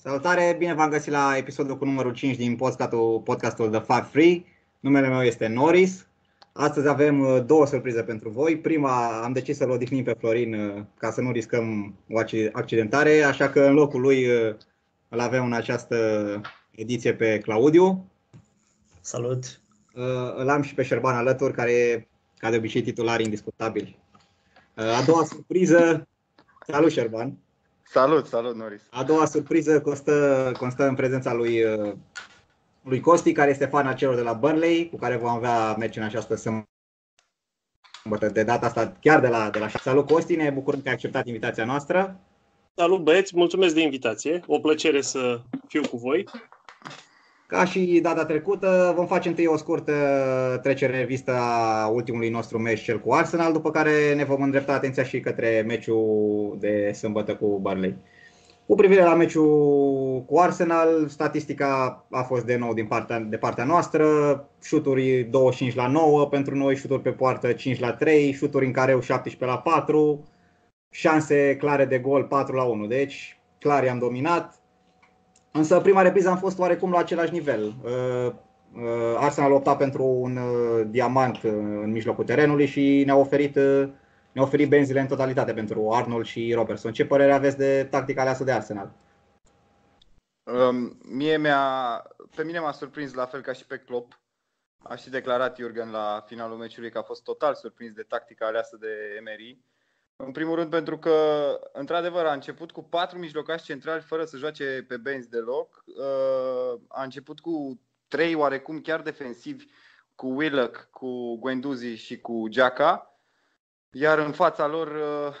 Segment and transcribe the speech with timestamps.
[0.00, 4.44] Salutare, bine v-am găsit la episodul cu numărul 5 din podcastul, podcastul The Five Free.
[4.80, 6.06] Numele meu este Norris.
[6.52, 8.58] Astăzi avem uh, două surprize pentru voi.
[8.58, 12.18] Prima, am decis să-l odihnim pe Florin uh, ca să nu riscăm o
[12.52, 14.54] accidentare, așa că în locul lui uh,
[15.08, 16.40] îl avem în această
[16.70, 18.10] ediție pe Claudiu.
[19.00, 19.60] Salut!
[20.36, 22.06] Îl am și pe Șerban alături, care e,
[22.36, 23.98] ca de obicei, titular indiscutabil.
[24.74, 26.08] A doua surpriză,
[26.66, 27.38] salut Șerban!
[27.90, 28.82] Salut, salut, Noris.
[28.90, 31.92] A doua surpriză constă, constă în prezența lui, uh,
[32.82, 35.96] lui Costi, care este fan al celor de la Burnley, cu care vom avea meci
[35.96, 36.66] în această sâmbătă.
[38.32, 41.26] De data asta chiar de la, de la Salut Costi, ne bucurăm că ai acceptat
[41.26, 42.20] invitația noastră.
[42.74, 44.42] Salut băieți, mulțumesc de invitație.
[44.46, 46.24] O plăcere să fiu cu voi.
[47.48, 49.92] Ca și data trecută, vom face întâi o scurtă
[50.62, 54.72] trecere în revistă a ultimului nostru meci, cel cu Arsenal, după care ne vom îndrepta
[54.72, 57.96] atenția și către meciul de sâmbătă cu Barley.
[58.66, 63.64] Cu privire la meciul cu Arsenal, statistica a fost de nou din partea, de partea
[63.64, 64.04] noastră,
[64.62, 69.00] șuturi 25 la 9 pentru noi, șuturi pe poartă 5 la 3, șuturi în careu
[69.00, 70.28] 17 la 4,
[70.90, 74.57] șanse clare de gol 4 la 1, deci clar i-am dominat,
[75.52, 77.74] Însă prima repriză am fost oarecum la același nivel.
[77.84, 78.32] Uh,
[78.74, 83.54] uh, Arsenal opta pentru un uh, diamant în mijlocul terenului și ne-a oferit,
[84.32, 86.92] ne-a oferit benzile în totalitate pentru Arnold și Robertson.
[86.92, 88.92] Ce părere aveți de tactica aleasă de Arsenal?
[90.42, 92.02] Um, mie mi-a,
[92.34, 94.20] pe mine m-a surprins la fel ca și pe Klopp.
[94.82, 98.76] Aș și declarat Jurgen la finalul meciului că a fost total surprins de tactica aleasă
[98.80, 99.58] de Emery.
[100.24, 101.14] În primul rând pentru că,
[101.72, 105.84] într-adevăr, a început cu patru mijlocași centrali fără să joace pe bench deloc.
[105.86, 109.66] Uh, a început cu trei oarecum chiar defensivi,
[110.14, 113.20] cu Willock, cu Guendouzi și cu Giaca.
[113.90, 115.34] Iar în fața lor uh,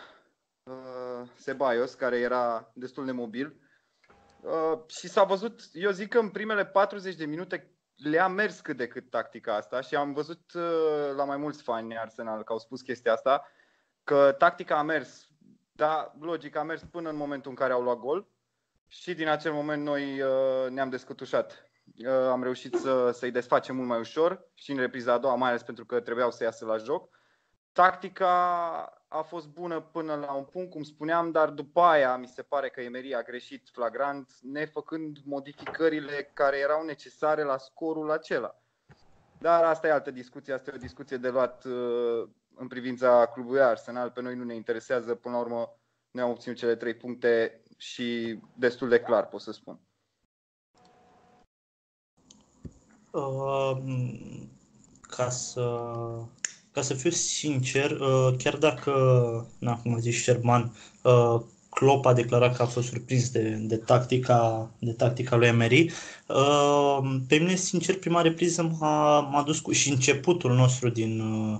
[0.62, 3.60] uh, Sebaios, care era destul de mobil.
[4.86, 8.88] Și s-a văzut, eu zic că în primele 40 de minute le-a mers cât de
[8.88, 10.52] cât tactica asta și am văzut
[11.16, 13.46] la mai mulți fani Arsenal că au spus chestia asta
[14.08, 15.28] că tactica a mers,
[15.72, 18.28] da, logic a mers până în momentul în care au luat gol
[18.86, 21.70] și din acel moment noi uh, ne-am descătușat.
[21.98, 25.48] Uh, am reușit să, să-i desfacem mult mai ușor și în repriza a doua, mai
[25.48, 27.08] ales pentru că trebuiau să iasă la joc.
[27.72, 28.28] Tactica
[29.08, 32.68] a fost bună până la un punct, cum spuneam, dar după aia mi se pare
[32.68, 38.62] că Emery a greșit flagrant, nefăcând modificările care erau necesare la scorul acela.
[39.38, 43.60] Dar asta e altă discuție, asta e o discuție de luat uh, în privința clubului
[43.60, 44.10] Arsenal.
[44.10, 45.78] Pe noi nu ne interesează, până la urmă
[46.10, 49.80] ne am obținut cele trei puncte și destul de clar, pot să spun.
[53.10, 53.76] Uh,
[55.00, 55.80] ca să
[56.72, 58.92] ca să fiu sincer, uh, chiar dacă,
[59.58, 61.40] na, cum a zis Sherman, uh,
[61.70, 65.90] Klopp a declarat că a fost surprins de, de, tactica, de tactica lui Emery.
[66.26, 66.98] Uh,
[67.28, 71.58] pe mine, sincer, prima repriză m-a, m-a dus cu și începutul nostru din, Uh,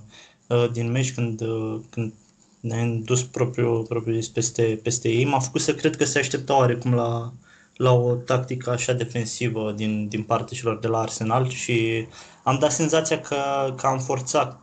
[0.73, 2.13] din meci când, uh, când
[2.61, 6.95] ne-am dus propriu, propriu peste, peste ei, m-a făcut să cred că se aștepta oarecum
[6.95, 7.33] la,
[7.77, 12.07] la o tactică așa defensivă din, din partea celor de la Arsenal și
[12.43, 13.37] am dat senzația că,
[13.77, 14.61] că am forțat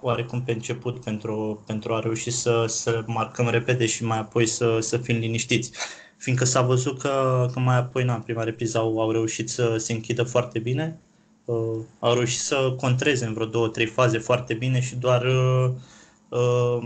[0.00, 4.78] oarecum pe început pentru, pentru a reuși să, să marcăm repede și mai apoi să,
[4.80, 5.70] să fim liniștiți.
[6.16, 9.76] Fiindcă s-a văzut că, că mai apoi, na, în prima repriză au, au reușit să
[9.76, 11.00] se închidă foarte bine
[11.46, 15.70] uh, au reușit să contreze în vreo două, trei faze foarte bine și doar uh,
[16.28, 16.78] uh,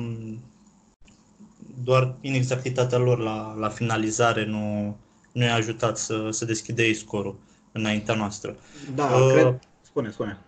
[1.85, 4.97] doar inexactitatea lor la, la finalizare nu,
[5.33, 7.39] nu i-a ajutat să, să deschide ei scorul
[7.73, 8.57] înaintea noastră.
[8.95, 9.59] Da, uh, cred.
[9.83, 10.39] Spune, spune.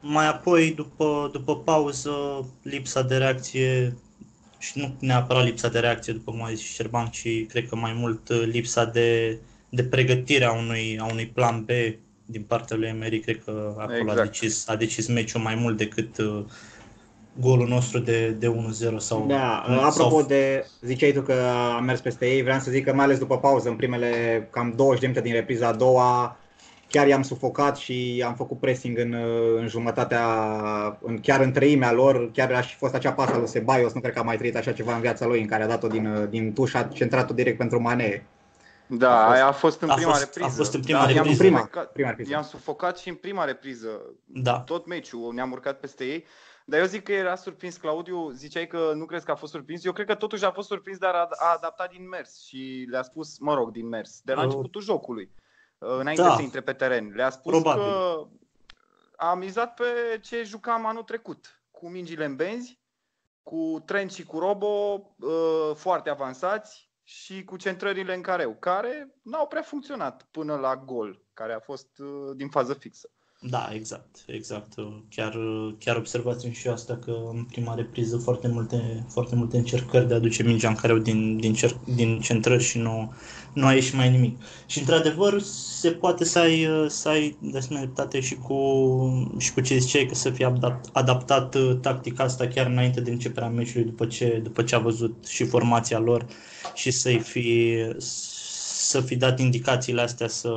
[0.00, 2.10] Mai apoi, după, după pauză,
[2.62, 3.96] lipsa de reacție
[4.58, 7.92] și nu neapărat lipsa de reacție, după cum a zis Șerban, ci cred că mai
[7.92, 11.70] mult lipsa de, de pregătire a unui, a unui plan B
[12.32, 14.18] din partea lui Emery, cred că acolo exact.
[14.18, 16.44] a, decis, a decis meciul mai mult decât uh,
[17.40, 18.54] golul nostru de, de
[18.92, 19.24] 1-0 sau...
[19.28, 20.26] Da, uh, apropo sau...
[20.26, 21.34] de, ziceai tu că
[21.76, 24.08] am mers peste ei, vreau să zic că mai ales după pauză, în primele
[24.50, 26.36] cam 20 de minute din repriza a doua,
[26.88, 30.26] chiar i-am sufocat și am făcut pressing în, uh, în jumătatea,
[31.02, 34.12] în, chiar în treimea lor, chiar a și fost acea pasă lui Sebaios, nu cred
[34.12, 36.52] că a mai trăit așa ceva în viața lui, în care a dat-o din, din
[36.52, 38.26] tuș, a centrat-o direct pentru Mane.
[38.86, 40.48] Da, a fost, aia a fost în a prima fost, repriză.
[40.48, 41.44] A fost în prima da, repriză.
[41.44, 42.30] I-am, prima, prima repriză.
[42.30, 44.00] I-am sufocat și în prima repriză.
[44.24, 44.60] Da.
[44.60, 46.26] Tot meciul ne-am urcat peste ei.
[46.64, 49.84] Dar eu zic că era surprins, Claudiu, ziceai că nu crezi că a fost surprins.
[49.84, 53.02] Eu cred că totuși a fost surprins, dar a, a adaptat din mers și le-a
[53.02, 54.44] spus, mă rog, din mers, de la uh.
[54.44, 55.30] începutul jocului,
[55.78, 56.34] uh, înainte da.
[56.34, 57.12] să intre pe teren.
[57.14, 57.82] Le-a spus Probabil.
[57.82, 58.26] că
[59.16, 62.80] a mizat pe ce jucam anul trecut, cu mingile în benzi,
[63.42, 64.66] cu Trent și cu Robo,
[65.18, 71.22] uh, foarte avansați, și cu centrările în careu, care n-au prea funcționat până la gol,
[71.34, 73.10] care a fost uh, din fază fixă.
[73.44, 74.72] Da, exact, exact.
[75.08, 75.36] Chiar,
[75.78, 80.16] chiar observați și asta că în prima repriză foarte multe, foarte multe încercări de a
[80.16, 83.12] aduce mingea în careu din, din, cer, din centrări și nu,
[83.54, 84.42] nu a ieșit mai nimic.
[84.66, 88.56] Și într-adevăr se poate să ai, să ai de asemenea și cu,
[89.38, 93.10] și cu ce ziceai, că să fie adaptat, adaptat uh, tactica asta chiar înainte de
[93.10, 96.26] începerea meciului, după ce, după ce a văzut și formația lor
[96.74, 100.52] și să-i fi, să fi dat indicațiile astea să,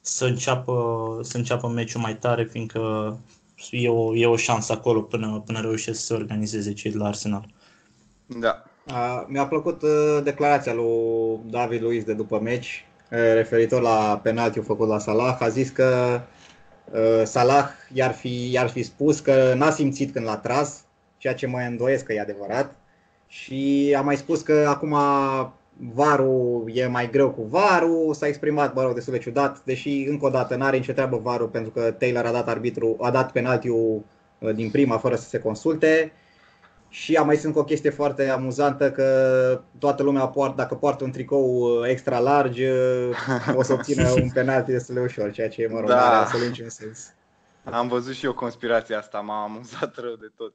[0.00, 3.18] să înceapă, să înceapă meciul mai tare, fiindcă
[3.70, 7.06] e o, e o șansă acolo până, până reușesc să se organizeze cei de la
[7.06, 7.48] Arsenal.
[8.26, 8.62] Da.
[8.86, 14.64] Uh, mi-a plăcut uh, declarația lui David Luiz de după meci, uh, referitor la penaltiul
[14.64, 15.36] făcut la Salah.
[15.40, 16.20] A zis că
[16.92, 20.84] uh, Salah i-ar fi, i-ar fi spus că n-a simțit când l-a tras,
[21.18, 22.74] ceea ce mă îndoiesc că e adevărat.
[23.30, 24.96] Și a mai spus că acum
[25.94, 30.26] varul e mai greu cu varul, s-a exprimat, mă rog, destul de ciudat, deși încă
[30.26, 34.04] o dată n-are nicio treabă varul pentru că Taylor a dat arbitru, a dat penaltiul
[34.38, 36.12] uh, din prima fără să se consulte.
[36.88, 41.10] Și a mai sunt o chestie foarte amuzantă că toată lumea poartă, dacă poartă un
[41.10, 45.68] tricou uh, extra large, uh, o să obțină un penalti destul de ușor, ceea ce,
[45.70, 46.06] mă rog, da.
[46.06, 47.12] are absolut niciun sens.
[47.64, 50.52] Am văzut și eu conspirația asta, m-a amuzat rău de tot.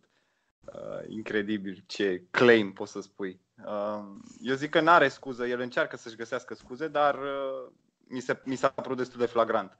[0.73, 3.39] Uh, incredibil ce claim poți să spui.
[3.65, 4.03] Uh,
[4.41, 7.71] eu zic că nu are scuză, el încearcă să-și găsească scuze, dar uh,
[8.07, 9.77] mi, se, mi s-a părut destul de flagrant.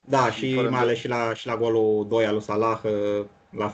[0.00, 3.26] Da, și, și mai ales și la, și la golul 2 al lui Salah uh,
[3.50, 3.68] l-a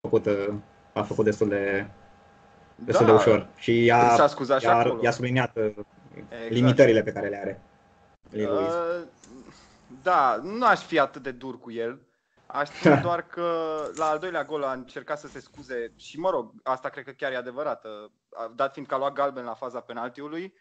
[0.00, 0.54] făcut, uh,
[0.94, 1.90] l-a făcut destul de,
[2.74, 3.48] destul da, de ușor.
[3.56, 5.64] Și i-a, s-a scuzat i-a, și i-a subliniat uh,
[6.14, 6.50] exact.
[6.50, 7.60] limitările pe care le are.
[8.32, 9.06] Uh,
[10.02, 12.00] da, nu aș fi atât de dur cu el.
[12.50, 16.30] Aș spune doar că la al doilea gol a încercat să se scuze și mă
[16.30, 18.10] rog, asta cred că chiar e adevărată,
[18.54, 20.54] dat fiind că a luat galben la faza penaltiului,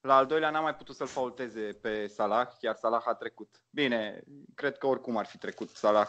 [0.00, 3.62] la al doilea n-a mai putut să-l faulteze pe Salah, iar Salah a trecut.
[3.70, 4.22] Bine,
[4.54, 6.08] cred că oricum ar fi trecut Salah.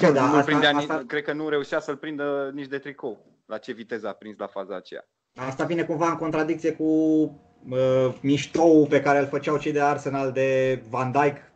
[0.00, 1.04] Da, da, nu asta, prindea, asta...
[1.06, 3.26] Cred că nu reușea să-l prindă nici de tricou.
[3.46, 5.08] La ce viteză a prins la faza aceea.
[5.34, 10.32] Asta vine cumva în contradicție cu uh, miștou pe care îl făceau cei de Arsenal
[10.32, 11.47] de Van Dijk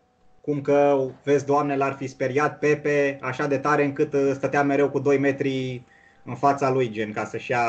[0.43, 4.91] cum că, vezi, Doamne, l-ar fi speriat Pepe așa de tare încât uh, stătea mereu
[4.91, 5.83] cu 2 metri
[6.25, 7.65] în fața lui, gen, ca să-și ia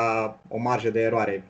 [0.48, 1.44] o marjă de eroare.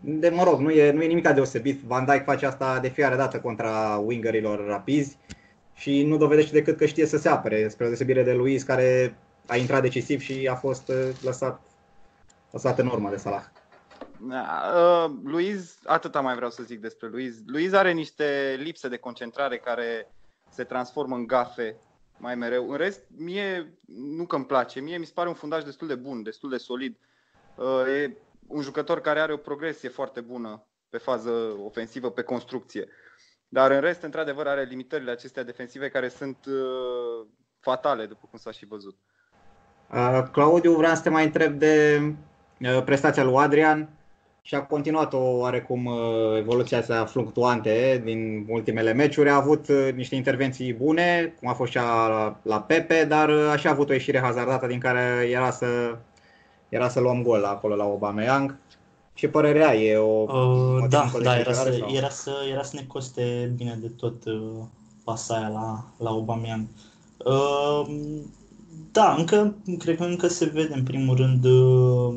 [0.00, 1.80] De, mă rog, nu e, nu e nimic deosebit.
[1.80, 5.16] Van Dijk face asta de fiecare dată contra wingerilor rapizi
[5.74, 9.16] și nu dovedește decât că știe să se apere, spre deosebire de Luis, care
[9.46, 11.60] a intrat decisiv și a fost uh, lăsat,
[12.50, 13.44] lăsat în urmă de Salah.
[14.20, 17.36] Uh, Luiz, atâta mai vreau să zic despre Luiz.
[17.46, 20.06] Luiz are niște lipse de concentrare care
[20.52, 21.76] se transformă în gafe
[22.18, 22.70] mai mereu.
[22.70, 25.94] În rest, mie nu că îmi place, mie mi se pare un fundaj destul de
[25.94, 26.98] bun, destul de solid.
[27.56, 28.16] Uh, e
[28.46, 31.30] un jucător care are o progresie foarte bună pe fază
[31.64, 32.88] ofensivă, pe construcție.
[33.48, 37.26] Dar în rest, într-adevăr, are limitările acestea defensive care sunt uh,
[37.60, 38.96] fatale, după cum s-a și văzut.
[39.92, 42.00] Uh, Claudiu, vreau să te mai întreb de
[42.84, 43.88] prestația lui Adrian
[44.44, 49.28] și a continuat o oarecum uh, evoluția asta fluctuante din ultimele meciuri.
[49.28, 53.48] A avut uh, niște intervenții bune, cum a fost cea la, la Pepe, dar uh,
[53.52, 55.66] așa a avut o ieșire hazardată din care era să,
[56.68, 58.56] era să luăm gol acolo la Aubameyang.
[59.14, 59.96] Ce părerea e?
[59.96, 64.24] O, uh, da, da era, să, era, să, era să ne coste bine de tot
[64.24, 64.64] uh,
[65.04, 66.66] pasa aia la, la Aubameyang.
[67.24, 67.86] Uh,
[68.92, 72.14] da, încă, cred că încă se vede în primul rând uh,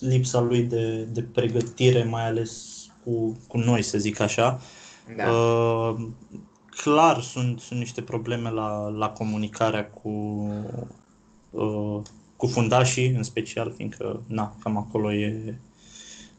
[0.00, 4.60] lipsa lui de, de pregătire, mai ales cu, cu noi, să zic așa.
[5.16, 5.30] Da.
[5.30, 6.06] Uh,
[6.70, 10.08] clar sunt, sunt niște probleme la, la comunicarea cu,
[11.50, 12.00] uh,
[12.36, 15.58] cu fundașii, în special, fiindcă na, cam acolo e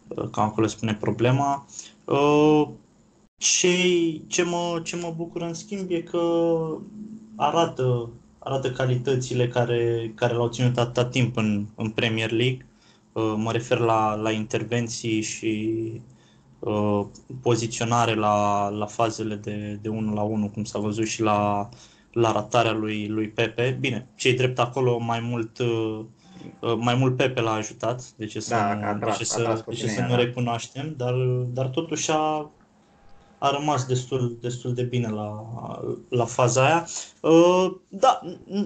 [0.07, 1.65] uh, cam acolo spune problema.
[2.05, 2.67] Uh,
[3.37, 3.77] ce,
[4.27, 6.51] ce, mă, ce mă bucură în schimb e că
[7.35, 8.09] arată,
[8.39, 12.64] arată calitățile care, care l-au ținut atâta timp în, în Premier League Uh,
[13.15, 15.81] mă refer la, la intervenții și
[16.59, 17.05] uh,
[17.41, 21.69] poziționare la, la fazele de, de 1 la 1, cum s-a văzut și la,
[22.11, 23.77] la ratarea lui, lui Pepe.
[23.79, 25.99] Bine, cei drept acolo mai mult uh,
[26.59, 29.63] uh mai mult Pepe l-a ajutat, de ce să, da, nu, atras, de ce să,
[29.67, 30.15] de ce să nu da.
[30.15, 31.13] recunoaștem, dar,
[31.53, 32.51] dar totuși a,
[33.37, 35.45] a rămas destul, destul de bine la,
[36.09, 36.87] la faza aia.
[37.21, 38.21] Uh, da,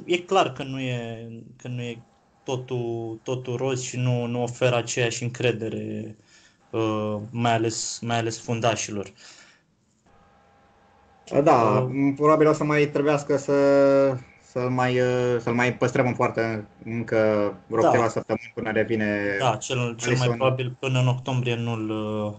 [0.06, 1.28] e clar că nu e,
[1.58, 2.04] că nu e
[2.50, 6.16] totul, totul roz și nu, nu oferă aceeași încredere,
[6.70, 9.14] uh, mai, ales, mai ales fundașilor.
[11.44, 13.54] Da, uh, probabil o să mai trebuiască să,
[14.42, 17.18] să-l mai, uh, să-l mai păstrăm în poartă încă
[17.68, 17.88] vreo Da.
[17.90, 19.36] câteva săptămâni până revine.
[19.40, 20.38] Da, cel, cel mai Alisson.
[20.38, 22.34] probabil până în octombrie nu-l, uh,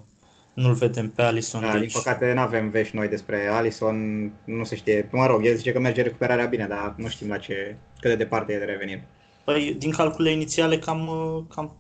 [0.52, 1.60] nu-l vedem pe Alisson.
[1.60, 3.96] Da, din deci, păcate nu avem vești noi despre Alisson,
[4.44, 5.08] nu se știe.
[5.12, 8.16] Mă rog, el zice că merge recuperarea bine, dar nu știm la ce, cât de
[8.16, 9.08] departe e de revenire.
[9.44, 11.76] Păi, din calculele inițiale, cam, uh, cam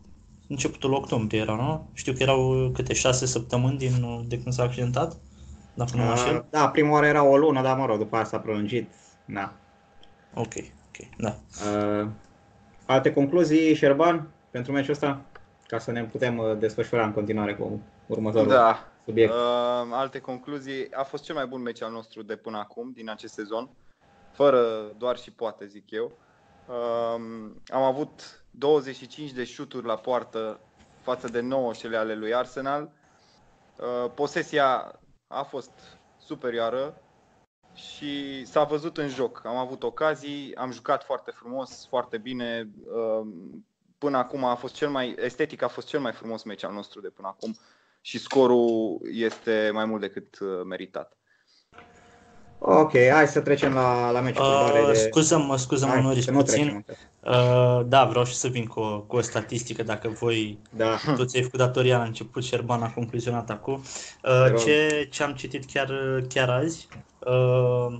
[0.48, 1.90] începutul octombrie era, nu?
[1.92, 5.16] Știu că erau uh, câte șase săptămâni din, uh, de când s-a accidentat,
[5.74, 6.46] dacă nu mă Uh, înșel.
[6.50, 8.90] Da, prima oară era o lună, dar mă rog, după asta a prelungit.
[9.24, 9.52] Da.
[10.34, 10.52] Ok,
[10.86, 11.36] ok, da.
[11.70, 12.08] Uh,
[12.86, 15.20] alte concluzii, Șerban, pentru meciul ăsta?
[15.66, 18.88] Ca să ne putem uh, desfășura în continuare cu următorul Da.
[19.04, 19.32] subiect.
[19.32, 19.38] Uh,
[19.90, 20.92] alte concluzii.
[20.92, 23.70] A fost cel mai bun meci al nostru de până acum, din acest sezon.
[24.32, 24.60] Fără
[24.98, 26.12] doar și poate, zic eu.
[26.70, 30.60] Um, am avut 25 de șuturi la poartă
[31.02, 32.92] față de 9 cele ale lui Arsenal.
[33.76, 35.70] Uh, posesia a fost
[36.18, 37.02] superioară
[37.74, 39.42] și s-a văzut în joc.
[39.44, 42.70] Am avut ocazii, am jucat foarte frumos, foarte bine.
[42.94, 43.64] Um,
[44.00, 47.00] Până acum a fost cel mai estetic a fost cel mai frumos meci al nostru
[47.00, 47.56] de până acum
[48.00, 51.16] și scorul este mai mult decât uh, meritat.
[52.62, 54.98] Ok, hai să trecem la, la meciul Uh, de...
[54.98, 56.62] scuză-mă, scuză-mă, Hai, Noris, să nu puțin.
[56.64, 56.84] trecem.
[57.24, 60.96] Uh, da, vreau și să vin cu, o- cu o statistică, dacă voi Da.
[61.16, 63.82] Tu ți-ai făcut datoria la început, Șerban a concluzionat acum.
[64.22, 64.58] Te Uh, rog.
[64.58, 65.88] ce, ce am citit chiar,
[66.28, 66.88] chiar azi,
[67.26, 67.98] uh,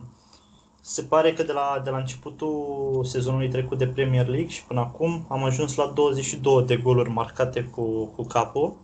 [0.80, 4.80] se pare că de la, de la începutul sezonului trecut de Premier League și până
[4.80, 8.74] acum am ajuns la 22 de goluri marcate cu, cu capul,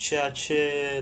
[0.00, 0.58] ceea ce,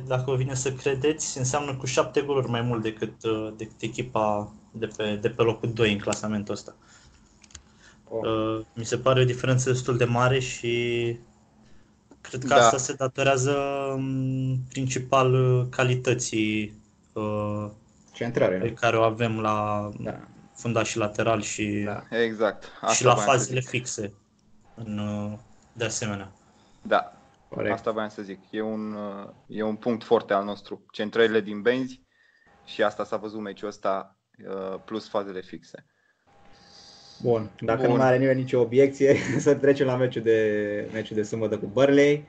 [0.07, 4.53] dacă vă vine să credeți, înseamnă cu 7 goluri mai mult decât, uh, decât echipa
[4.71, 6.75] de pe, de pe locul 2 în clasamentul ăsta.
[8.09, 8.21] Oh.
[8.29, 11.17] Uh, mi se pare o diferență destul de mare și
[12.21, 12.55] cred că Da.
[12.57, 13.57] asta se datorează
[13.95, 16.81] în principal uh, calității
[17.13, 17.67] uh,
[18.13, 18.57] Centrare.
[18.59, 18.75] pe nu?
[18.75, 20.19] care o avem la Da.
[20.55, 22.03] fundaș și lateral și, Da.
[22.25, 22.65] Exact.
[22.95, 23.69] și la voiam să fazele zic.
[23.69, 24.13] fixe
[24.75, 25.39] în, uh,
[25.73, 26.33] de asemenea.
[26.83, 27.13] Da,
[27.49, 27.75] Corect.
[27.75, 28.39] asta voiam să zic.
[28.51, 30.85] E un, uh, e un punct foarte al nostru.
[30.91, 32.03] Centrările din benzi
[32.65, 34.17] și asta s-a văzut meciul ăsta
[34.49, 35.87] uh, plus fazele fixe.
[37.23, 37.91] Bun, dacă Bun.
[37.91, 41.67] nu mai are nimeni nicio obiecție, să trecem la meciul de, meciul de sâmbătă cu
[41.73, 42.29] Burnley.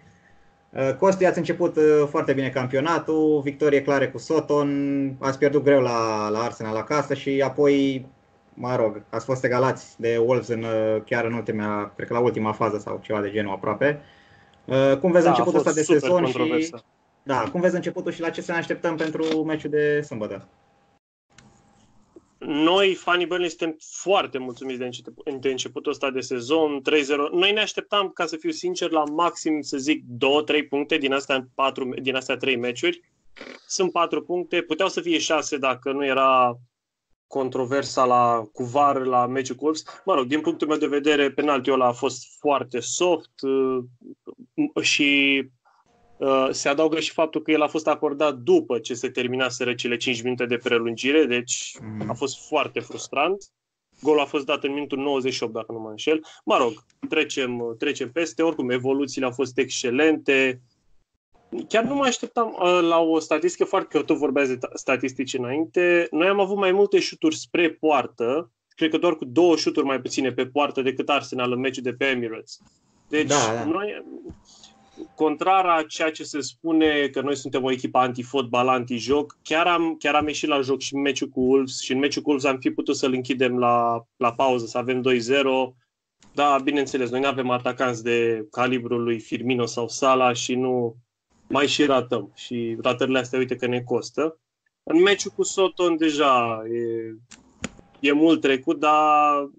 [0.69, 5.81] Uh, Costi, ați început uh, foarte bine campionatul, victorie clare cu Soton, ați pierdut greu
[5.81, 8.05] la, la Arsenal acasă și apoi,
[8.53, 12.19] mă rog, ați fost egalați de Wolves în, uh, chiar în ultima, cred că la
[12.19, 13.99] ultima fază sau ceva de genul aproape.
[13.99, 14.17] Uh,
[14.99, 16.83] Cum vezi Da, a începutul fost ăsta de super sezon și controversă.
[17.23, 20.47] da, cum vezi începutul și la ce să ne așteptăm pentru meciul de sâmbătă?
[22.37, 27.31] Noi, fanii Burnley, suntem foarte mulțumiți de, încep- de începutul ăsta de sezon, 3-0.
[27.31, 31.47] Noi ne așteptam, ca să fiu sincer, la maxim, să zic, 2-3 puncte din astea,
[31.55, 33.01] 4, din astea 3 meciuri.
[33.67, 36.57] Sunt 4 puncte, puteau să fie 6 dacă nu era
[37.29, 39.83] controversa la cuvar la meciul cu Wolves.
[40.05, 43.83] Mă rog, din punctul meu de vedere, penaltiul ăla a fost foarte soft uh,
[44.83, 45.43] și
[46.17, 49.97] uh, se adaugă și faptul că el a fost acordat după ce se terminaseră cele
[49.97, 52.09] 5 minute de prelungire, deci Mhm.
[52.09, 53.43] a fost foarte frustrant.
[54.01, 56.25] Golul a fost dat în minutul 98, dacă nu mă înșel.
[56.45, 56.73] Mă rog,
[57.09, 58.41] trecem, trecem peste.
[58.43, 60.61] Oricum, evoluțiile au fost excelente.
[61.67, 65.33] Chiar nu mă așteptam uh, la o statistică foarte, că tot vorbeați de ta- statistici
[65.33, 66.07] înainte.
[66.11, 70.01] Noi am avut mai multe șuturi spre poartă, cred că doar cu două șuturi mai
[70.01, 72.57] puține pe poartă decât Arsenal în meciul de pe Emirates.
[73.09, 73.65] Deci, Da, da.
[73.65, 74.03] noi,
[75.15, 79.95] contrar a ceea ce se spune că noi suntem o echipă anti-fotbal, anti-joc, chiar am,
[79.99, 82.51] chiar am ieșit la joc și în meciul cu Wolves și în meciul cu Wolves
[82.51, 85.75] am fi putut să-l închidem la, la pauză, să avem 2-0.
[86.33, 90.95] Da, bineînțeles, noi nu avem atacanți de calibrul lui Firmino sau Sala și nu
[91.49, 92.31] mai și ratăm.
[92.35, 94.39] Și ratările astea, uite că ne costă.
[94.83, 97.13] În meciul cu Soton deja e,
[97.99, 99.49] e mult trecut, dar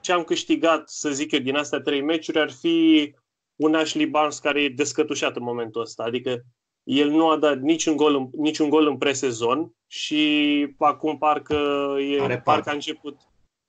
[0.00, 3.14] ce am câștigat, să zic eu, din astea trei meciuri ar fi
[3.56, 6.02] un Ashley Barnes care e descătușat în momentul ăsta.
[6.02, 6.42] Adică
[6.82, 11.54] el nu a dat niciun gol în, niciun gol în presezon și acum parcă,
[12.00, 12.70] e, Are parcă parte.
[12.70, 13.18] a început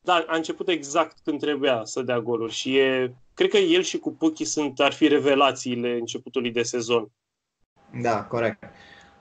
[0.08, 3.98] da, a început exact când trebuia să dea goluri și e, cred că el și
[3.98, 7.12] cu Puchi sunt, ar fi revelațiile începutului de sezon.
[8.02, 8.64] Da, corect.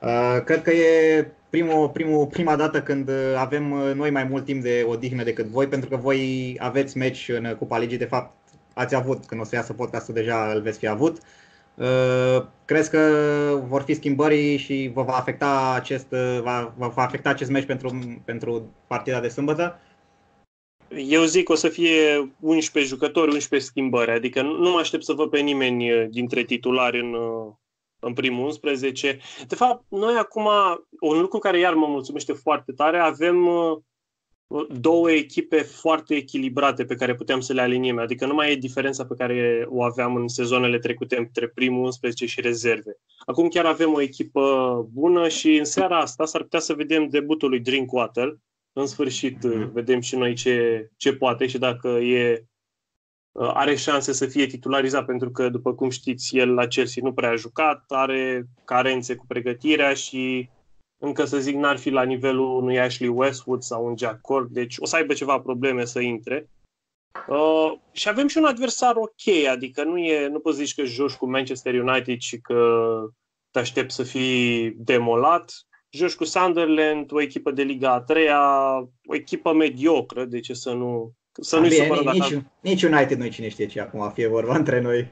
[0.00, 4.44] Uh, cred că e primul, primul, prima dată când uh, avem uh, noi mai mult
[4.44, 8.36] timp de odihnă decât voi, pentru că voi aveți meci în Cupa Ligii, de fapt
[8.74, 11.18] ați avut, când o să iasă podcastul deja îl veți fi avut.
[11.74, 13.00] Uh, crezi că
[13.68, 17.66] vor fi schimbări și vă va afecta acest, uh, va, vă va afecta acest meci
[17.66, 19.80] pentru, pentru partida de sâmbătă?
[20.88, 25.04] Eu zic că o să fie 11 jucători, 11 schimbări, adică nu nu mă aștept
[25.04, 27.52] să văd pe nimeni uh, dintre titulari în, uh,
[27.98, 29.18] în primul 11.
[29.48, 30.48] De fapt, noi acum,
[31.00, 33.76] un lucru care iar mă mulțumește foarte tare, avem uh,
[34.80, 37.98] două echipe foarte echilibrate pe care puteam să le aliniem.
[37.98, 42.26] Adică nu mai e diferența pe care o aveam în sezonele trecute între primul 11
[42.26, 42.96] și rezerve.
[43.18, 47.48] Acum chiar avem o echipă bună și în seara asta s-ar putea să vedem debutul
[47.48, 48.36] lui Drinkwater.
[48.72, 49.72] În sfârșit mm-hmm.
[49.72, 52.46] vedem și noi ce, ce poate și dacă e uh,
[53.38, 57.30] are șanse să fie titularizat pentru că, după cum știți, el la Chelsea nu prea
[57.30, 60.48] a jucat, are carențe cu pregătirea și
[60.98, 64.76] încă să zic n-ar fi la nivelul unui Ashley Westwood sau un Jack Cork, deci
[64.78, 66.50] o să aibă ceva probleme să intre.
[67.28, 71.12] Uh, și avem și un adversar ok, adică nu, e, nu poți zici că joci
[71.12, 72.84] cu Manchester United și că
[73.50, 75.52] te aștept să fii demolat.
[75.90, 78.76] Joci cu Sunderland, o echipă de Liga a treia,
[79.06, 81.12] o echipă mediocră, de ce să nu...
[81.40, 84.80] Să nu-i Bine, nici, nici, nici United nu cine știe ce acum fie vorba între
[84.80, 85.08] noi.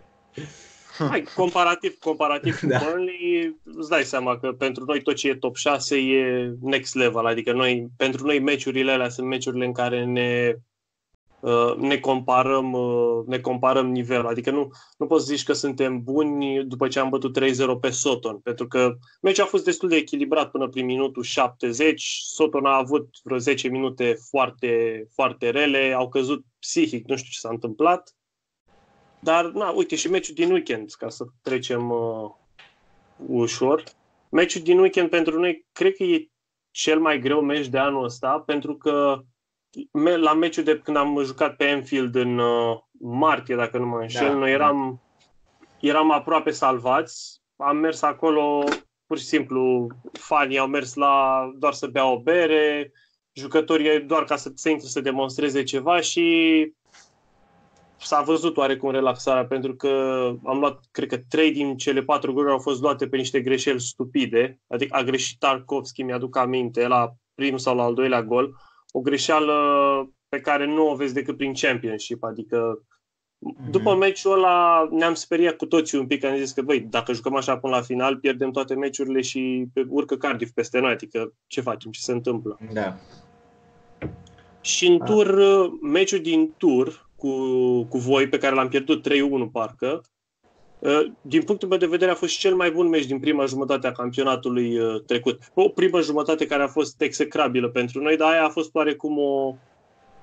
[0.98, 2.78] Hai, comparativ, comparativ da.
[2.78, 6.94] cu Burnley, îți dai seama că pentru noi tot ce e top 6 e next
[6.94, 10.60] level, adică noi, pentru noi meciurile alea sunt meciurile în care ne, uh,
[11.78, 16.88] ne, comparăm, uh, ne comparăm nivelul, adică nu, nu poți zici că suntem buni după
[16.88, 20.68] ce am bătut 3-0 pe Soton, pentru că meciul a fost destul de echilibrat până
[20.68, 27.06] prin minutul 70, Soton a avut vreo 10 minute foarte, foarte rele, au căzut psihic,
[27.06, 28.14] nu știu ce s-a întâmplat,
[29.20, 32.30] dar, na, uite, și meciul din weekend, ca să trecem uh,
[33.26, 33.82] ușor.
[34.28, 36.28] Meciul din weekend pentru noi, cred că e
[36.70, 39.24] cel mai greu meci de anul ăsta, pentru că
[40.16, 44.28] la meciul de când am jucat pe Enfield în uh, martie, dacă nu mă înșel,
[44.28, 45.02] da, noi eram,
[45.60, 45.88] da.
[45.88, 47.42] eram aproape salvați.
[47.56, 48.64] Am mers acolo,
[49.06, 52.92] pur și simplu, fanii au mers la doar să bea o bere,
[53.32, 56.72] jucătorii doar ca să se intre să demonstreze ceva și
[57.96, 59.88] s-a văzut oarecum relaxarea, pentru că
[60.44, 63.80] am luat, cred că trei din cele patru goluri au fost luate pe niște greșeli
[63.80, 68.56] stupide, adică a greșit Tarkovski, mi-aduc aminte, la primul sau la al doilea gol,
[68.96, 69.54] o greșeală
[70.28, 73.70] pe care nu o vezi decât prin Championship, adică mm-hmm.
[73.70, 77.36] după meciul ăla ne-am speriat cu toții un pic, am zis că, băi, dacă jucăm
[77.36, 81.90] așa până la final, pierdem toate meciurile și urcă Cardiff peste noi, adică ce facem,
[81.90, 82.58] ce se întâmplă.
[82.72, 82.96] Da.
[84.60, 85.38] Și în tur,
[85.80, 87.30] meciul din tur, cu,
[87.84, 89.12] cu voi, pe care l-am pierdut 3-1
[89.52, 90.00] parcă.
[90.84, 93.86] Uh, din punctul meu de vedere a fost cel mai bun meci din prima jumătate
[93.86, 95.50] a campionatului uh, trecut.
[95.54, 99.54] O primă jumătate care a fost execrabilă pentru noi, dar aia a fost oarecum o,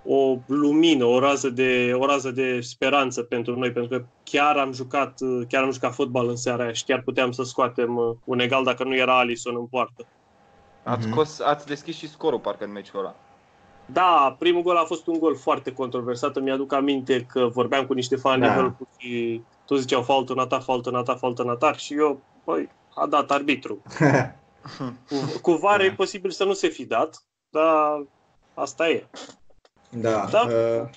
[0.05, 4.71] o lumină, o rază, de, o rază de speranță pentru noi, pentru că chiar am
[4.71, 8.39] jucat, uh, chiar am jucat fotbal în seara aia și chiar puteam să scoatem un
[8.39, 10.05] egal dacă nu era Alison în poartă.
[10.83, 11.11] Ați, mhm.
[11.11, 13.15] scos, ați deschis și scorul parcă în meciul ăla.
[13.85, 16.35] Da, primul gol a fost un gol foarte controversat.
[16.35, 18.75] Îmi aduc aminte că vorbeam cu niște fani da.
[18.97, 23.81] și toți ziceau faultă, nata, faultă, nata, faultă, nata și eu, băi, a dat arbitru.
[25.07, 25.91] cu, cu vare da.
[25.91, 28.05] e posibil să nu se fi dat, dar
[28.53, 29.07] asta e.
[29.89, 30.27] Da.
[30.31, 30.47] da?
[30.47, 30.89] Uh,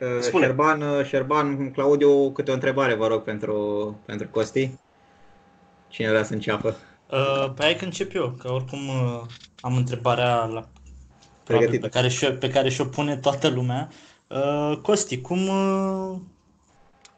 [0.00, 0.44] uh, Spune.
[0.44, 4.70] Șerban, uh, Șerban, Claudiu, câte o întrebare vă rog pentru, pentru Costi.
[5.88, 6.76] Cine vrea să înceapă?
[7.10, 9.20] Uh, pe hai că încep eu, că oricum uh,
[9.60, 10.68] am întrebarea la
[11.44, 13.88] Probabil, pe care, și, pe care și-o pune toată lumea.
[14.28, 16.16] Uh, Costi, cum, uh,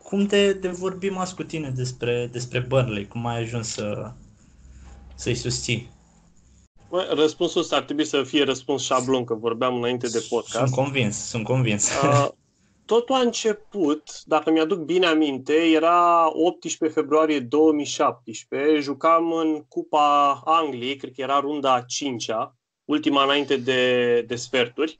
[0.02, 3.06] cum te de vorbim azi cu tine despre, despre Burnley?
[3.06, 4.12] Cum ai ajuns să,
[5.14, 5.90] să-i susții?
[6.88, 10.56] Bă, răspunsul ăsta ar trebui să fie răspuns șablon, că vorbeam înainte de podcast.
[10.56, 11.90] Sunt convins, sunt convins.
[12.02, 12.28] Uh,
[12.84, 20.96] totul a început, dacă mi-aduc bine aminte, era 18 februarie 2017, jucam în Cupa Angliei,
[20.96, 22.55] cred că era runda a 5-a,
[22.86, 24.96] ultima înainte de, de sferturi,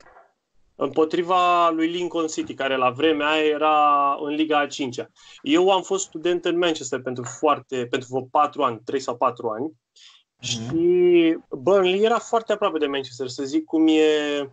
[0.75, 5.05] împotriva lui Lincoln City, care la vremea aia era în Liga a 5 -a.
[5.41, 9.47] Eu am fost student în Manchester pentru foarte, pentru vreo 4 ani, 3 sau 4
[9.47, 10.39] ani, mm-hmm.
[10.39, 14.49] și Burnley era foarte aproape de Manchester, să zic cum e,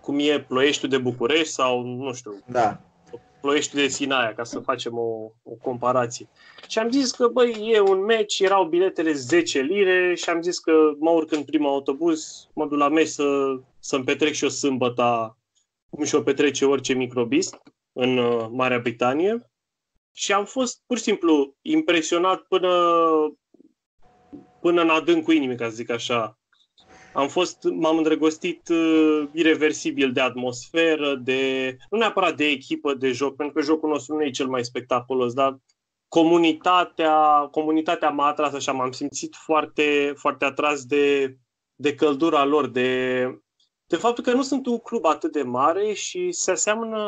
[0.00, 2.80] cum e Ploieștiul de București sau, nu știu, da.
[3.44, 6.28] Ploiești de Sinaia, ca să facem o, o comparație.
[6.68, 10.58] Și am zis că, băi, e un meci, erau biletele 10 lire și am zis
[10.58, 14.48] că mă urc în primul autobuz, mă duc la meci să, să-mi petrec și o
[14.48, 15.38] sâmbătă,
[15.90, 19.50] cum și-o petrece orice microbist în uh, Marea Britanie.
[20.12, 22.70] Și am fost pur și simplu impresionat până,
[24.60, 26.38] până în adâncul inimii, ca să zic așa,
[27.14, 33.36] am fost, m-am îndrăgostit uh, irreversibil de atmosferă, de, nu neapărat de echipă de joc,
[33.36, 35.58] pentru că jocul nostru nu e cel mai spectaculos, dar
[36.08, 41.36] comunitatea, comunitatea m-a atras așa, m-am simțit foarte, foarte atras de,
[41.74, 43.20] de căldura lor, de,
[43.86, 46.98] de faptul că nu sunt un club atât de mare și se aseamănă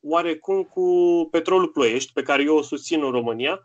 [0.00, 0.84] oarecum cu
[1.30, 3.60] Petrolul Ploiești, pe care eu o susțin în România,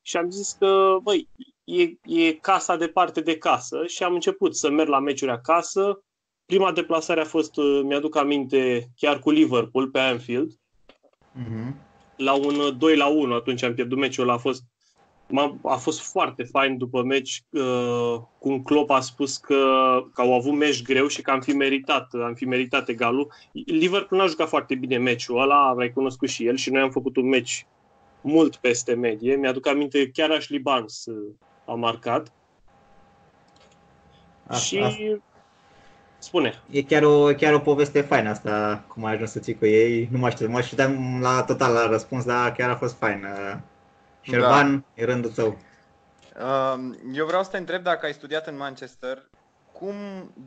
[0.00, 1.28] și am zis că, băi,
[1.64, 6.02] e, e casa de parte de casă și am început să merg la meciuri acasă.
[6.46, 10.52] prima deplasare a fost, uh, mi-aduc aminte, chiar cu Liverpool pe Anfield,
[11.32, 11.76] Mhm.
[12.16, 14.62] la un 2 la 1, atunci am pierdut meciul, a fost
[15.28, 19.56] m-a, a fost foarte fain după meci uh, cum Klopp a spus că,
[20.14, 23.32] că au avut meci greu și că am fi meritat, am fi meritat egalul.
[23.52, 27.16] Liverpool n-a jucat foarte bine meciul ăla, am recunoscut și el și noi am făcut
[27.16, 27.66] un meci
[28.20, 29.36] mult peste medie.
[29.36, 31.34] Mi-aduc aminte, chiar Ashley Barnes uh,
[31.72, 32.32] a marcat.
[34.46, 35.20] A- și a-
[36.18, 36.62] spune.
[36.70, 40.08] E chiar o, chiar o poveste faină asta, cum ai ajuns să ții cu ei.
[40.10, 43.26] Nu mă știu, mă știam la total la răspuns, dar chiar a fost fain.
[44.20, 45.02] Șerban, da.
[45.02, 45.56] e rândul tău.
[46.40, 49.30] Um, Eu vreau să te întreb dacă ai studiat în Manchester,
[49.72, 49.94] cum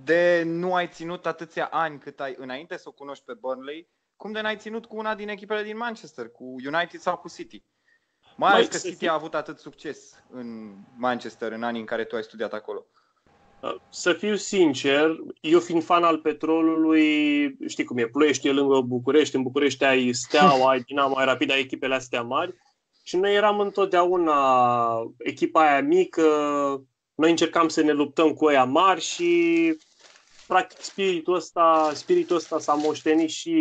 [0.03, 4.31] de nu ai ținut atâția ani cât ai înainte să o cunoști pe Burnley, cum
[4.31, 7.63] de n-ai ținut cu una din echipele din Manchester, cu United sau cu City?
[8.35, 11.85] Mai ales că să City fii- a avut atât succes în Manchester în anii în
[11.85, 12.85] care tu ai studiat acolo.
[13.89, 19.35] Să fiu sincer, eu fiind fan al petrolului, știi cum e, ploiești e lângă București,
[19.35, 22.55] în București ai Steaua, ai Dinamo, ai Rapid, ai echipele astea mari
[23.03, 24.37] și noi eram întotdeauna
[25.17, 26.21] echipa aia mică,
[27.15, 29.77] noi încercam să ne luptăm cu aia mari și
[30.47, 33.53] practic spiritul ăsta, spiritul ăsta s-a moștenit și,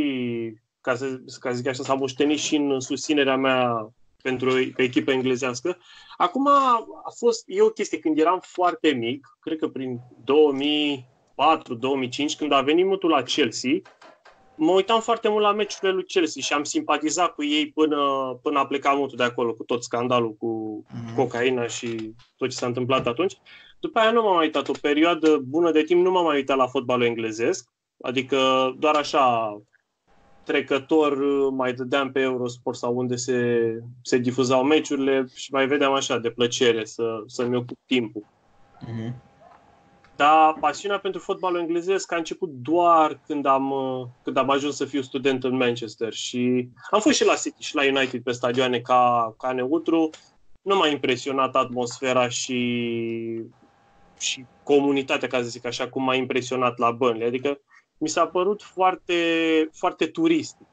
[0.80, 3.92] ca să, ca să zic așa, s-a moștenit și în susținerea mea
[4.24, 5.78] pentru pe echipă englezească.
[6.16, 6.86] Acum a
[7.18, 12.86] fost, e o chestie, când eram foarte mic, cred că prin 2004-2005, când a venit
[12.86, 13.70] mutul la Chelsea,
[14.56, 17.96] mă uitam foarte mult la meciurile lui Chelsea și am simpatizat cu ei până,
[18.42, 21.14] până a plecat mutul de acolo, cu tot scandalul cu Mhm.
[21.14, 23.36] cocaina și tot ce s-a întâmplat atunci.
[23.80, 26.56] După aia nu m-am mai uitat o perioadă bună de timp, nu m-am mai uitat
[26.56, 27.68] la fotbalul englezesc,
[28.02, 29.56] adică doar așa
[30.44, 31.18] trecător
[31.50, 33.60] mai dădeam pe Eurosport sau unde se,
[34.02, 38.22] se difuzau meciurile și mai vedeam așa de plăcere să, să-mi ocup timpul.
[38.80, 39.14] Mhm.
[40.16, 44.84] Dar pasiunea pentru fotbalul englezesc a început doar când am, uh, când am ajuns să
[44.84, 48.80] fiu student în Manchester și am fost și la City și la United pe stadioane
[48.80, 50.10] ca, ca neutru.
[50.62, 53.42] Nu m-a impresionat atmosfera și,
[54.18, 57.26] și comunitatea, ca să zic așa, cum m-a impresionat la Burnley.
[57.26, 57.60] Adică
[58.04, 59.14] mi s-a părut foarte,
[59.72, 60.66] foarte turistic,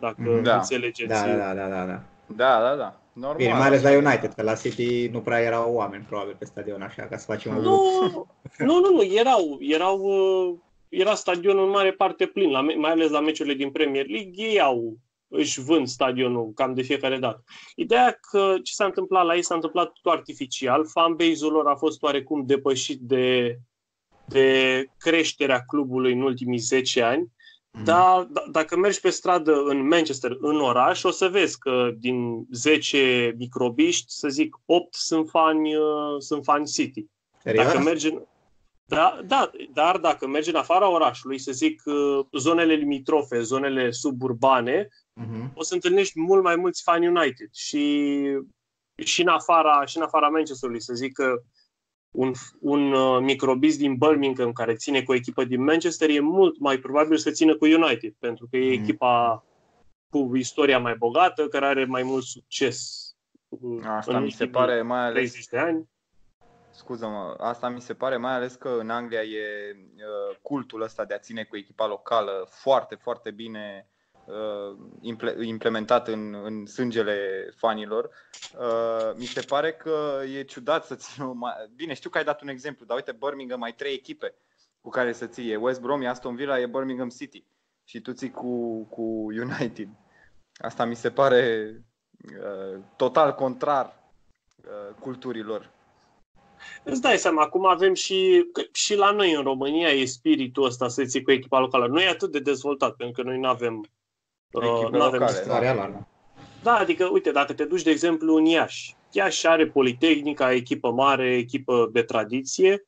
[0.00, 0.42] dacă Mhm.
[0.42, 0.54] Da.
[0.56, 1.08] înțelegeți.
[1.08, 2.00] Da, da, da, da, da, da.
[2.26, 3.00] Da, da, da.
[3.12, 3.36] Normal.
[3.36, 6.82] Bine, mai ales la United, că la City nu prea erau oameni, probabil, pe stadion,
[6.82, 7.80] așa, ca să facem un Nu,
[8.68, 10.54] nu, nu, nu, erau, erau, uh,
[10.88, 14.44] era stadionul în mare parte plin, la, me- mai ales la meciurile din Premier League,
[14.44, 14.96] ei au,
[15.28, 17.44] își vând stadionul cam de fiecare dată.
[17.76, 22.02] Ideea că ce s-a întâmplat la ei s-a întâmplat tot artificial, fanbase-ul lor a fost
[22.02, 23.58] oarecum depășit de,
[24.28, 27.32] de creșterea clubului în ultimii 10 ani,
[27.76, 27.84] Mhm.
[27.84, 32.46] dar d- dacă mergi pe stradă în Manchester, în oraș, o să vezi că din
[32.50, 35.84] 10 microbiști, să zic, 8 sunt fani, uh,
[36.18, 37.06] sunt fani City.
[37.42, 37.64] Serios?
[37.66, 38.22] Dacă mergi în...
[38.86, 44.88] Da, da, dar dacă mergi în afara orașului, să zic, uh, zonele limitrofe, zonele suburbane,
[45.20, 45.52] Mhm.
[45.54, 48.20] o să întâlnești mult mai mulți fani United și,
[49.04, 51.34] și, în afara, și în afara Manchesterului, să zic că
[52.14, 56.58] un, un uh, microbist din Birmingham care ține cu o echipă din Manchester e mult
[56.58, 58.82] mai probabil să țină cu United, pentru că e Mhm.
[58.82, 59.44] echipa
[60.10, 63.08] cu istoria mai bogată, care are mai mult succes
[63.48, 65.88] uh, Asta în mi se ultimii pare mai ales 30 de ani.
[66.70, 71.14] Scuză-mă, asta mi se pare mai ales că în Anglia e uh, cultul ăsta de
[71.14, 73.93] a ține cu echipa locală foarte, foarte bine uh, imple-
[75.40, 78.10] implementat în, în sângele fanilor.
[78.58, 81.52] Uh, mi se pare că e ciudat să ții o mai...
[81.74, 84.34] Bine, știu că ai dat un exemplu, dar uite, Birmingham mai trei echipe
[84.80, 85.50] cu care să ții.
[85.50, 87.44] E West Brom, e Aston Villa, e Birmingham City.
[87.84, 89.88] Și tu ții cu, cu United.
[90.54, 91.72] Asta mi se pare
[92.20, 93.86] uh, total contrar
[94.64, 95.72] uh, culturilor.
[96.82, 100.88] Îți dai seama, acum avem și, că și la noi în România e spiritul ăsta
[100.88, 101.86] să ții cu echipa locală.
[101.86, 103.90] Nu e atât de dezvoltat, pentru că noi nu avem
[104.60, 105.58] Echipe n-avem locale, stra- da.
[105.58, 106.06] Reală, da.
[106.62, 108.96] Da, adică, uite, dacă te duci, de exemplu, în Iași.
[109.10, 112.86] Iași are Politehnica, echipă mare, echipă de tradiție,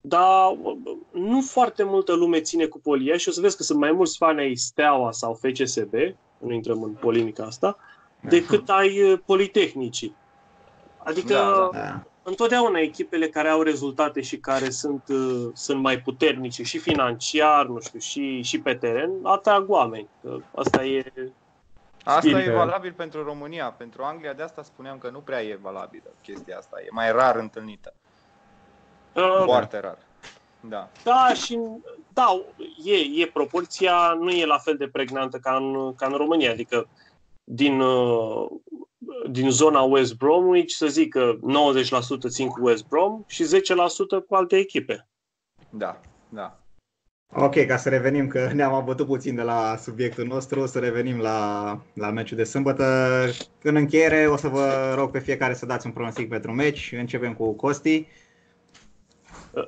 [0.00, 0.76] dar uh,
[1.12, 4.16] nu foarte multă lume ține cu Polia și o să vezi că sunt mai mulți
[4.16, 5.92] fani ai Steaua sau FCSB,
[6.38, 7.76] nu intrăm în polemica asta,
[8.20, 10.16] decât ai uh, Politehnicii.
[10.98, 12.02] Adică, Da, Da.
[12.28, 17.80] Întotdeauna echipele care au rezultate și care sunt, uh, sunt mai puternice și financiar, nu
[17.80, 20.08] știu, și, și pe teren, atrag oameni.
[20.22, 21.12] Că Asta e...
[22.04, 22.46] Asta Spirit.
[22.46, 23.70] e valabil pentru România.
[23.70, 26.80] Pentru Anglia de asta spuneam că nu prea e valabilă chestia asta.
[26.80, 27.94] E mai rar întâlnită.
[29.12, 29.98] Uh, Foarte rar.
[30.60, 30.88] Da.
[31.04, 31.58] Da, și
[32.08, 32.42] da,
[32.84, 36.50] e, e proporția, nu e la fel de pregnantă ca în, ca în România.
[36.50, 36.88] Adică
[37.44, 38.48] din, uh,
[39.30, 41.38] din zona West Bromwich, să zic că
[42.26, 43.46] 90% țin cu West Brom și 10%
[44.28, 45.08] cu alte echipe.
[45.70, 46.00] Da.
[46.28, 46.60] Da.
[47.34, 51.80] Ok, ca să revenim, că ne-am abătut puțin de la subiectul nostru, să revenim la,
[51.94, 52.84] la meciul de sâmbătă.
[53.62, 56.92] În încheiere o să vă rog pe fiecare să dați un pronostic pentru meci.
[56.98, 58.06] Începem cu Costi.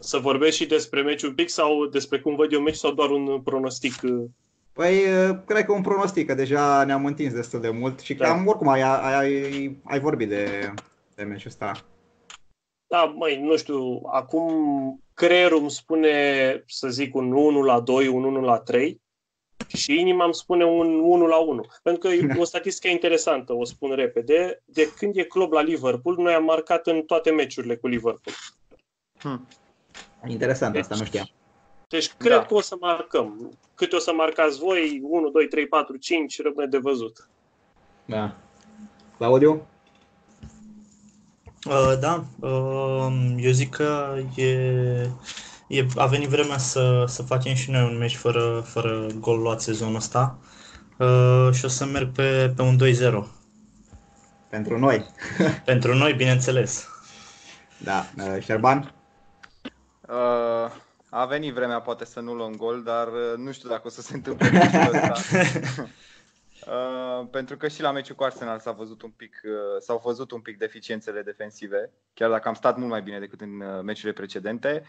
[0.01, 3.11] Să vorbesc și despre meci un pic sau despre cum văd eu meci sau doar
[3.11, 3.95] un pronostic?
[4.79, 5.03] Păi,
[5.47, 8.27] cred că un pronostic, că deja ne-am întins destul de mult și Da.
[8.27, 10.73] cam oricum ai, ai, ai vorbit de,
[11.15, 11.73] de meciul ăsta.
[12.87, 14.53] Da, măi, nu știu, acum
[15.15, 16.13] creierul îmi spune,
[16.67, 19.01] să zic, un 1 la 2, un 1 la 3
[19.67, 21.65] și inima îmi spune un 1 la 1.
[21.83, 24.63] Pentru că e o statistică interesantă, o spun repede.
[24.65, 28.37] De când e club la Liverpool, noi am marcat în toate meciurile cu Liverpool.
[30.27, 31.31] Interesant, asta nu știam.
[31.89, 32.45] Deci cred Da.
[32.45, 33.59] că o să marcăm.
[33.75, 37.29] Câte o să marcați voi, 1, 2, 3, 4, 5, rămâne de văzut.
[38.05, 38.35] Da.
[39.17, 39.67] Claudiu?
[41.67, 44.47] Uh, da, uh, eu zic că e,
[45.69, 49.61] e, a venit vremea să, să facem și noi un meci fără, fără gol luat
[49.61, 50.39] sezonul ăsta
[50.99, 52.79] uh, și o să merg pe, pe un
[53.23, 53.25] 2-0.
[54.51, 55.07] Pentru noi.
[55.65, 56.89] Pentru noi, bineînțeles.
[57.79, 58.07] Da.
[58.17, 58.95] Uh, Șerban?
[60.09, 60.71] Uh,
[61.11, 64.03] a venit vremea poate să nu luăm gol, dar uh, nu știu dacă o să
[64.03, 65.13] se întâmple meciul ăsta.
[66.67, 70.31] Uh, pentru că și la meciul cu Arsenal s-a văzut un pic, uh, s-au văzut
[70.31, 74.13] un pic deficiențele defensive, chiar dacă am stat mult mai bine decât în uh, meciurile
[74.13, 74.83] precedente.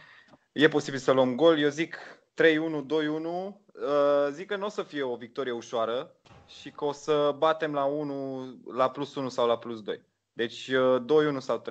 [0.51, 1.95] E posibil să luăm gol, eu zic 3-1,
[2.35, 3.61] 2-1.
[3.79, 6.15] Uh, zic că nu o să fie o victorie ușoară
[6.47, 10.01] și că o să batem la 1, la plus 1 sau la plus 2.
[10.33, 11.03] Deci uh,
[11.35, 11.63] 2-1 sau 3-1.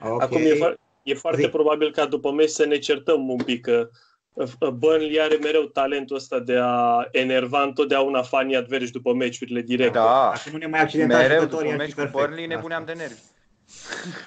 [0.00, 0.22] Ok.
[0.22, 1.48] Acum e, fo- e foarte Zi.
[1.48, 3.88] probabil ca după meci să ne certăm un pic, că
[4.32, 9.98] uh, Burnley are mereu talentul ăsta de a enerva întotdeauna fanii adversi după meciurile directe.
[9.98, 12.18] Da, Dacă nu ne mai accidenta mereu jucătorii, după ar fi meci cu perfect.
[12.18, 13.04] Burnley nebuneam de Asta.
[13.04, 13.20] nervi.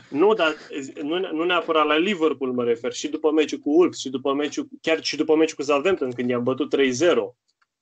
[0.09, 0.55] Nu, dar
[1.01, 4.67] nu, nu neapărat la Liverpool mă refer, și după meciul cu Wolves, și după meciul,
[4.81, 6.79] chiar și după meciul cu Southampton, când i-am bătut 3-0.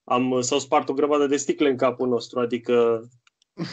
[0.04, 3.04] Am, s-au spart o grămadă de sticle în capul nostru, adică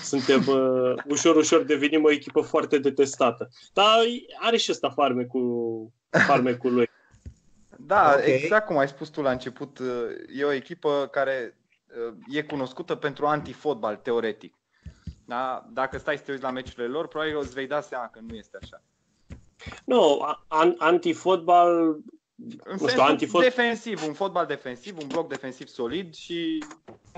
[0.02, 3.48] suntem uh, ușor, ușor devenim o echipă foarte detestată.
[3.72, 3.98] Dar
[4.40, 5.88] are și ăsta farmecul,
[6.26, 6.90] farmecul lui.
[7.76, 8.26] Da, Ok.
[8.26, 9.86] exact cum ai spus tu la început, uh,
[10.36, 11.58] e o echipă care
[12.08, 14.54] uh, e cunoscută pentru antifotbal, teoretic.
[15.24, 15.66] Da?
[15.72, 18.34] Dacă stai să te uiți la meciurile lor, probabil îți vei da seama că nu
[18.34, 18.82] este așa.
[19.84, 21.96] Nu, an, antifotbal,
[22.36, 26.64] În Nu știu, sensul antifot- defensiv, un fotbal defensiv, un bloc defensiv solid și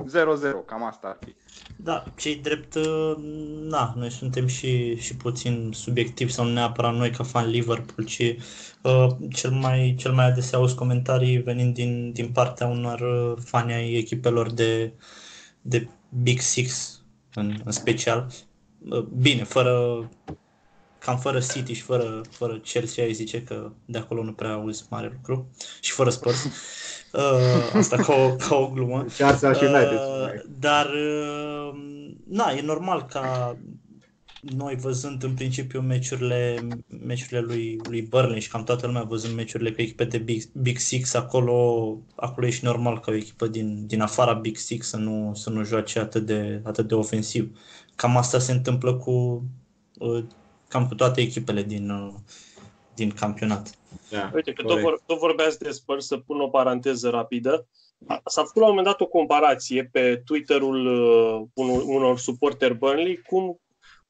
[0.05, 1.35] 0-0, cam asta ar fi.
[1.77, 3.15] Da, cei drept, uh,
[3.61, 8.37] na, noi suntem și, și puțin subiectivi sau nu neapărat noi ca fan Liverpool, ci
[8.83, 13.73] uh, cel, mai, cel mai adesea auzi comentarii venind din, din partea unor uh, fani
[13.73, 14.93] ai echipelor de,
[15.61, 15.89] de
[16.23, 17.01] Big Six
[17.35, 18.27] în, în special.
[18.91, 20.09] Uh, bine, fără
[21.07, 24.85] cam fără City și fără, fără Chelsea, ai zice că de acolo nu prea auzi
[24.91, 26.45] mare lucru și fără Spurs.
[27.13, 29.07] Uh, asta ca o, ca o glumă.
[29.15, 29.93] Și Arsenal și United.
[29.93, 31.79] Uh, dar, uh,
[32.29, 33.57] na, e normal ca
[34.41, 36.69] noi văzând în principiu meciurile,
[37.07, 40.79] meciurile lui, lui Burnley și cam toată lumea văzând meciurile cu echipe de Big, Big
[40.79, 44.97] Six, acolo, acolo e și normal ca o echipă din, din afara Big Six să
[44.97, 47.59] nu, să nu joace atât de, atât de ofensiv.
[47.95, 49.45] Cam asta se întâmplă cu
[49.99, 50.25] uh,
[50.69, 52.13] cam cu toate echipele din, uh,
[52.95, 53.79] din campionat.
[54.11, 54.89] Da, Uite, că tot, corect.
[54.89, 57.67] vor, tot vorbeați de Spurs, să pun o paranteză rapidă.
[58.25, 63.17] S-a făcut la un moment dat o comparație pe Twitterul uh, unor, unor suporteri Burnley
[63.17, 63.61] cum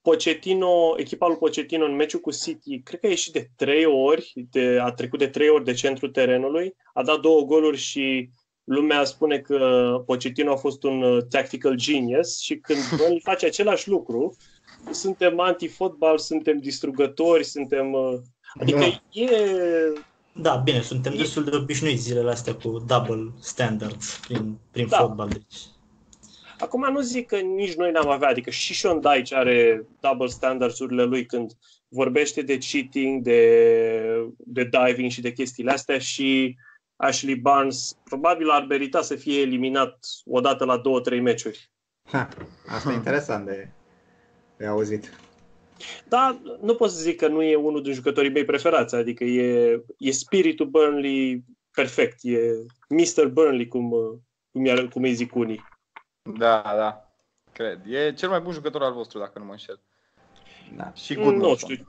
[0.03, 4.33] Pochettino, echipa lui Pochettino în meciul cu City, cred că a ieșit de trei ori,
[4.51, 8.31] de, a trecut de trei ori de centrul terenului, a dat două goluri și
[8.64, 9.59] lumea spune că
[10.07, 14.37] Pochettino a fost un uh, tactical genius și când Burnley face același lucru,
[14.90, 17.92] suntem anti-fotbal, suntem distrugători, suntem...
[17.92, 18.18] uh,
[18.61, 19.20] Adică Da.
[19.20, 19.29] e
[20.33, 24.96] Da, bine, suntem destul de obișnuiți zilele astea cu double standards prin, prin Da.
[24.96, 25.29] fotbal.
[25.29, 25.57] Deci.
[26.59, 31.03] Acum nu zic că nici noi n-am avea, adică și Sean Dyche are double standards-urile
[31.05, 31.53] lui când
[31.88, 36.57] vorbește de cheating, de, de diving și de chestiile astea și
[36.96, 41.70] Ashley Barnes probabil ar merita să fie eliminat odată la două, trei meciuri.
[42.03, 42.29] Ha,
[42.66, 43.68] asta e interesant de,
[44.57, 45.19] de auzit.
[46.09, 49.81] Dar nu pot să zic că nu e unul din jucătorii mei preferați, adică e,
[49.99, 52.38] e spiritul Burnley perfect, e
[52.88, 53.27] Mr.
[53.29, 53.90] Burnley, cum,
[54.53, 55.64] cum, i- cum îi zic unii.
[56.38, 57.12] Da, da,
[57.53, 57.81] cred.
[57.87, 59.81] E cel mai bun jucător al vostru, dacă nu mă înșel.
[60.77, 60.92] Da.
[60.95, 61.57] Și Nu Goodmanson.
[61.71, 61.87] știu,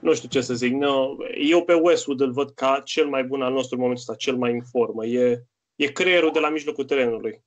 [0.00, 0.72] nu știu ce să zic.
[0.72, 4.24] Nu, eu pe Westwood îl văd ca cel mai bun al nostru în momentul ăsta,
[4.24, 5.06] cel mai în formă.
[5.06, 5.42] E,
[5.76, 7.42] e creierul de la mijlocul terenului.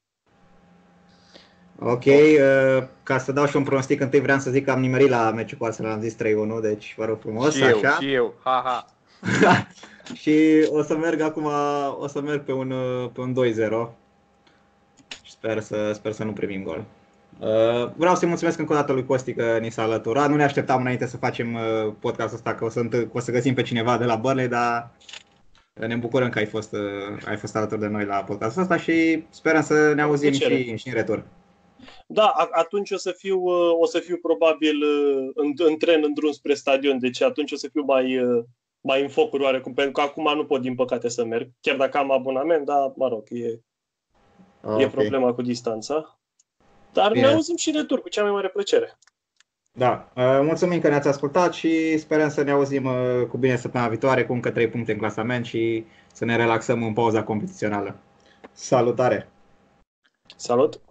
[1.79, 5.09] Ok, uh, ca să dau și un pronostic, întâi vreau să zic că am nimerit
[5.09, 6.17] la meciul cu Arsenal, am zis 3-1,
[6.61, 7.97] deci vă rog frumos, și eu, așa.
[7.99, 8.33] și eu.
[8.43, 8.88] Ha, ha.
[10.13, 11.49] Și o să merg acum,
[11.99, 12.73] o să merg pe un,
[13.13, 13.89] pe un 2-0.
[15.23, 16.85] Și sper să, sper să nu primim gol.
[17.39, 20.29] Uh, vreau să-i mulțumesc încă o dată lui Costi că ni s-a alăturat.
[20.29, 23.31] Nu ne așteptam înainte să facem uh, podcastul ăsta, că o să, că o să
[23.31, 24.91] găsim pe cineva de la Burnley, dar
[25.73, 29.23] ne bucurăm că ai fost, uh, ai fost alături de noi la podcastul ăsta și
[29.29, 31.23] sperăm să ne auzim și, și în retur.
[32.08, 33.43] Da, atunci o să fiu,
[33.80, 34.84] o să fiu probabil
[35.34, 38.19] în, în tren, în drum spre stadion, deci atunci o să fiu mai,
[38.82, 41.98] mai în focuri oarecum, pentru că acum nu pot din păcate să merg, chiar dacă
[41.98, 43.60] am abonament, dar mă rog, e,
[44.62, 44.84] okay.
[44.84, 46.19] e problema cu distanța.
[46.93, 47.26] Dar Bine.
[47.26, 48.98] ne auzim și retur cu cea mai mare plăcere.
[49.78, 53.89] Da, uh, mulțumim că ne-ați ascultat și sperăm să ne auzim uh, cu bine săptămâna
[53.89, 57.95] viitoare cu încă 3 puncte în clasament și să ne relaxăm în pauza competițională.
[58.52, 59.30] Salutare!
[60.36, 60.85] Salut!